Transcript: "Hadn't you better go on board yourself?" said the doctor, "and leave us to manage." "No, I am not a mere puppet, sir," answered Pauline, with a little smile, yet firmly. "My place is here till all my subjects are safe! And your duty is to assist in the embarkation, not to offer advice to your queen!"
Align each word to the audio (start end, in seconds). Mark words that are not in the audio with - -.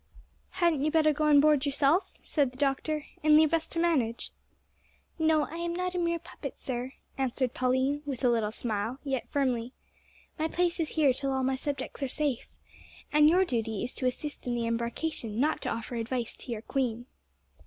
"Hadn't 0.53 0.83
you 0.83 0.89
better 0.89 1.13
go 1.13 1.25
on 1.25 1.39
board 1.39 1.63
yourself?" 1.63 2.09
said 2.23 2.49
the 2.49 2.57
doctor, 2.57 3.05
"and 3.23 3.35
leave 3.37 3.53
us 3.53 3.67
to 3.67 3.77
manage." 3.77 4.31
"No, 5.19 5.43
I 5.43 5.57
am 5.57 5.75
not 5.75 5.93
a 5.93 5.99
mere 5.99 6.17
puppet, 6.17 6.57
sir," 6.57 6.93
answered 7.19 7.53
Pauline, 7.53 8.01
with 8.03 8.23
a 8.23 8.29
little 8.29 8.51
smile, 8.51 8.97
yet 9.03 9.29
firmly. 9.29 9.73
"My 10.39 10.47
place 10.47 10.79
is 10.79 10.89
here 10.95 11.13
till 11.13 11.31
all 11.31 11.43
my 11.43 11.53
subjects 11.53 12.01
are 12.01 12.07
safe! 12.09 12.47
And 13.13 13.29
your 13.29 13.45
duty 13.45 13.83
is 13.83 13.93
to 13.93 14.07
assist 14.07 14.47
in 14.47 14.55
the 14.55 14.65
embarkation, 14.65 15.39
not 15.39 15.61
to 15.61 15.69
offer 15.69 15.95
advice 15.97 16.35
to 16.37 16.51
your 16.51 16.63
queen!" 16.63 17.05